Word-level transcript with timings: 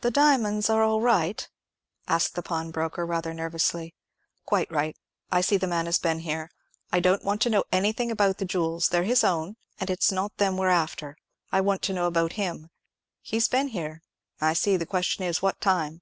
"The 0.00 0.10
diamonds 0.10 0.70
are 0.70 0.82
all 0.82 1.02
right?" 1.02 1.46
asked 2.08 2.36
the 2.36 2.42
pawnbroker, 2.42 3.04
rather 3.04 3.34
nervously. 3.34 3.94
"Quite 4.46 4.72
right. 4.72 4.96
I 5.30 5.42
see 5.42 5.58
the 5.58 5.66
man 5.66 5.84
has 5.84 5.98
been 5.98 6.20
here. 6.20 6.48
I 6.90 7.00
don't 7.00 7.22
want 7.22 7.42
to 7.42 7.50
know 7.50 7.64
anything 7.70 8.10
about 8.10 8.38
the 8.38 8.46
jewels: 8.46 8.88
they're 8.88 9.02
his 9.04 9.22
own, 9.22 9.56
and 9.78 9.90
it's 9.90 10.10
not 10.10 10.34
them 10.38 10.56
we're 10.56 10.68
after. 10.70 11.18
I 11.50 11.60
want 11.60 11.82
to 11.82 11.92
know 11.92 12.06
about 12.06 12.32
him. 12.40 12.70
He's 13.20 13.46
been 13.48 13.68
here, 13.68 14.00
I 14.40 14.54
see—the 14.54 14.86
question 14.86 15.24
is, 15.24 15.42
what 15.42 15.60
time?" 15.60 16.00